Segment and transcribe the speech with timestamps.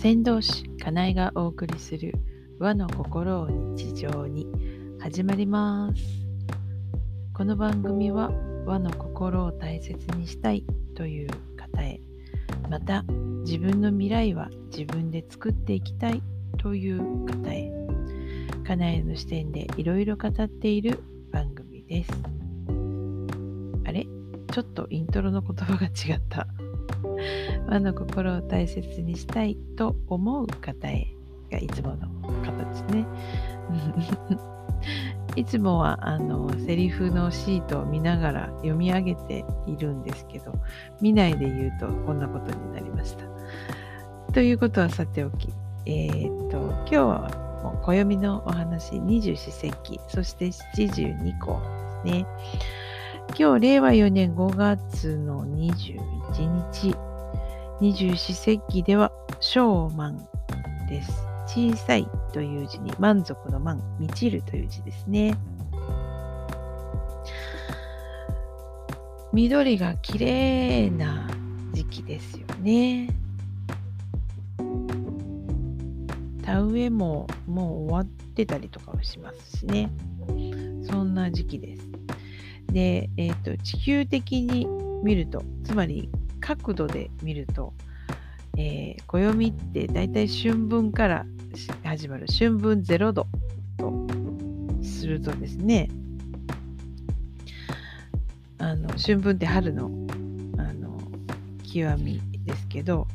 [0.00, 2.14] 先導師かなえがお送りする
[2.58, 4.46] 和の心を日常に
[4.98, 6.02] 始まります。
[7.34, 8.30] この番組は
[8.64, 10.64] 和の心を大切にしたい
[10.96, 12.00] という方へ
[12.70, 13.02] また
[13.44, 16.22] 自分の未来は自分で作っていきたい
[16.56, 17.70] という方へ
[18.66, 22.10] かなえの視点でいろいろ語っている番組です。
[23.84, 24.06] あれ？
[24.50, 26.46] ちょっとイントロの言葉が違った。
[27.68, 31.14] 和の心を大切にしたいと思う方へ
[31.50, 32.08] がいつもの
[32.42, 33.06] 形ね。
[35.36, 40.52] いつもはあのセリフのシートを見ながら読み上げているんですけど
[41.00, 43.24] 見ないで言うとこんなことになりました。
[44.32, 45.48] ということはさておき、
[45.86, 47.30] えー、っと今日は
[47.62, 51.60] もう暦のお話二十四節気そして七十二項
[52.04, 52.26] ですね。
[53.38, 56.94] 今日令和4年5月の21日
[57.80, 59.10] 二十四節気では、
[59.40, 60.28] 小満
[60.86, 61.12] です。
[61.46, 65.34] 小さいという字に満足の満、満ちるという字ですね。
[69.32, 71.26] 緑が綺麗な
[71.72, 73.08] 時期ですよね。
[76.42, 79.90] 田植えももう終わってたりとかもしますしね。
[80.82, 81.88] そんな時期です。
[82.66, 84.66] で、えっ、ー、と、地球的に
[85.02, 86.10] 見ると、つまり
[86.40, 87.72] 角度で見ると、
[88.56, 91.26] えー、暦ってだいたい春分から
[91.84, 93.26] 始まる春分0度
[93.76, 94.06] と
[94.82, 95.88] するとですね
[98.58, 99.86] あの春分って春の
[100.58, 100.98] あの
[101.72, 103.06] 極みですけど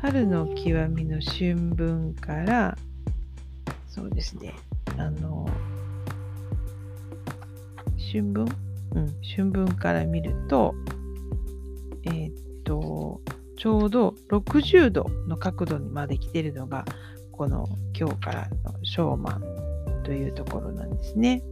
[0.00, 2.76] 春の極みの春分から
[3.88, 4.54] そうですね
[4.96, 5.48] あの
[8.12, 8.44] 春分？
[8.94, 10.97] うん春分から見るとえー、と、
[13.58, 16.84] ちょうど60度の角度にまで来てるのが、
[17.32, 17.66] この
[17.98, 21.42] 今日からのショーマンというところなんですね。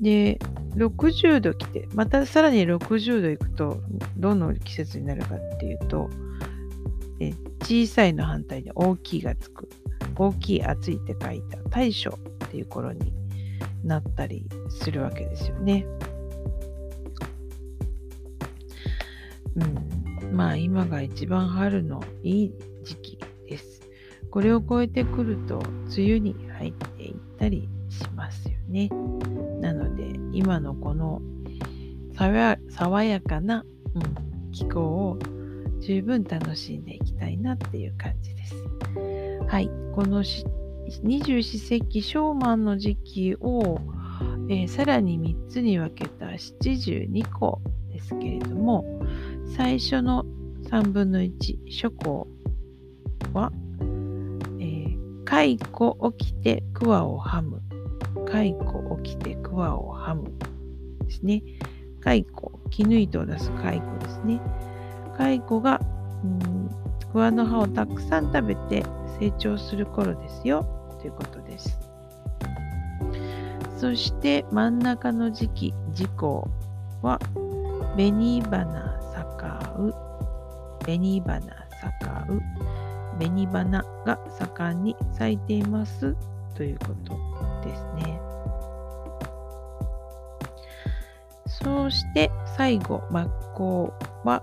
[0.00, 0.38] で、
[0.76, 3.82] 60度来て、またさらに60度行くと、
[4.16, 6.08] どの季節になるかっていうと、
[7.20, 9.68] え小さいの反対に大きいがつく。
[10.16, 13.12] 大きい、暑いって書いた大暑っていう頃に
[13.84, 15.86] なったりするわけですよね。
[19.56, 22.54] うん、まあ今が一番春のいい
[22.84, 23.18] 時期
[23.48, 23.82] です。
[24.30, 25.58] これを超えてくると
[25.94, 28.88] 梅雨に入っていったりしますよね。
[29.60, 31.20] なので今のこの
[32.14, 33.64] 爽やかな、
[33.94, 35.18] うん、気候を
[35.80, 38.54] 十分楽しんでいきたいなっていう感じです。
[39.48, 40.22] はい、この
[41.02, 43.80] 二十四節気小満の時期を、
[44.48, 47.60] えー、さらに3つに分けた七十二個
[47.90, 48.84] ですけれども、
[49.56, 50.24] 最初の
[50.70, 52.26] 3分の1諸行
[53.32, 53.52] は、
[54.58, 57.60] えー、蚕起きて桑をはむ。
[58.26, 58.54] 蚕
[59.02, 60.32] 起きて桑をはむ。
[61.04, 61.42] ですね。
[62.00, 62.24] 蚕、
[62.70, 64.40] 絹糸を出す蚕ですね。
[65.18, 65.80] 蚕が、
[66.24, 66.70] うん、
[67.12, 68.82] 桑の葉をたくさん食べて
[69.20, 70.66] 成長する頃ですよ。
[71.00, 71.78] ということです。
[73.76, 76.48] そして真ん中の時期、時効
[77.02, 77.18] は、
[77.96, 78.91] 紅花
[79.88, 79.94] う、
[80.84, 81.40] 紅花
[81.80, 82.42] 盛う、
[83.18, 86.16] 紅花が盛んに咲いています
[86.54, 87.18] ということ
[87.66, 88.20] ですね。
[91.46, 93.92] そして最後、真っ向
[94.24, 94.42] は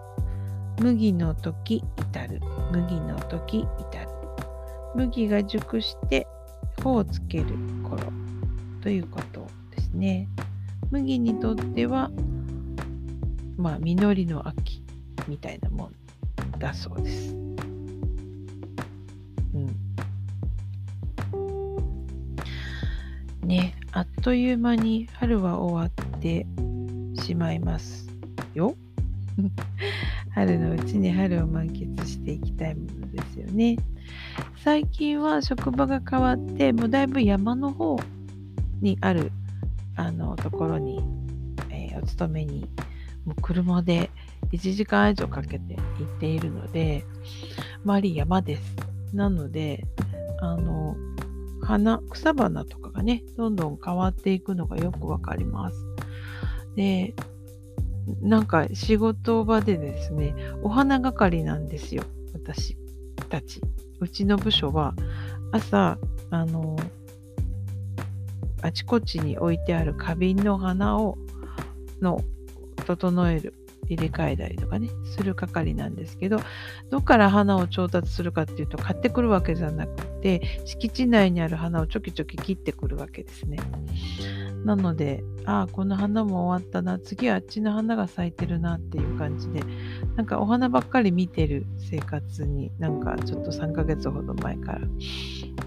[0.80, 2.40] 麦の時至る。
[2.72, 4.08] 麦の時至る。
[4.96, 6.28] 麦が熟して
[6.82, 7.46] 穂をつける
[7.84, 8.12] 頃
[8.82, 10.28] ということですね。
[10.92, 12.10] 麦にとっては、
[13.58, 14.82] まあ、実りの秋
[15.30, 15.96] みたいなもん
[16.58, 17.34] だそうです。
[19.54, 19.68] うん。
[23.48, 26.46] ね、あっという間に春は終わって
[27.24, 28.10] しまいます
[28.54, 28.76] よ。
[30.34, 33.78] 春のうちに春を満喫していきたいものですよね。
[34.58, 37.98] 最近は職場が変わって、もうだいぶ山の方
[38.82, 39.32] にある
[39.96, 41.02] あのところに、
[41.70, 42.70] えー、お勤めに、
[43.26, 44.10] もう車で
[44.52, 47.06] 1時間以上かけて行っているので、
[47.84, 48.76] 周り山です。
[49.14, 49.86] なので、
[50.42, 50.96] あの、
[51.62, 55.78] 花、草花とかがね、どんどん変わっていくのがよくわかります。
[56.76, 57.14] で、
[58.22, 62.04] なんか仕事場でですね、お花係なんですよ、
[62.34, 62.76] 私
[63.30, 63.62] たち。
[64.00, 64.94] うちの部署は、
[65.52, 65.98] 朝、
[66.32, 66.76] あの、
[68.62, 71.18] あちこちに置いてある花瓶の花を、
[72.02, 72.22] の、
[72.86, 73.54] 整える
[73.90, 76.40] 入れ替えたりとかね、する係なんですけど、
[76.90, 83.58] どっから花を調達するかっていうと、買ってくるわけじゃなくて、敷地内にある花をちょきちょき切ってくるわけですね。
[84.64, 89.62] なので、ああ、この花も終わったな、次はあっちの花が咲いてるなっていう感じで、
[90.16, 94.82] なんかお花ばっかり見てる生活になんかちょっと3ヶ月ほど前から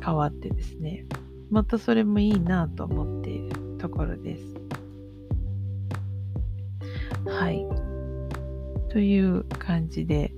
[0.05, 1.07] 変わってですね、
[1.51, 4.43] またそれもいいなと思っているところです。
[7.27, 7.82] はい。
[8.93, 10.35] という感じで、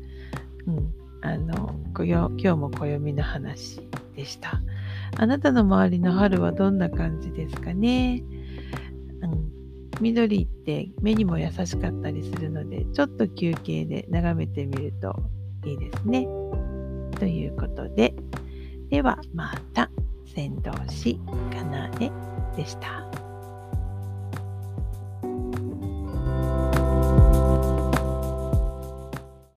[0.66, 3.80] うん、あの今日も暦の話
[4.14, 4.60] でした。
[5.16, 8.22] あなたの周りの春はどんな感じですかね、
[9.22, 9.50] うん、
[10.00, 15.14] 緑って目にも優しかったりするのでちょっと休憩で眺めてみると
[15.64, 16.28] いいですね。
[17.18, 18.14] ということで
[18.90, 19.90] ではまた
[20.34, 21.18] 先導師
[21.52, 22.10] かなえ
[22.56, 23.13] でした。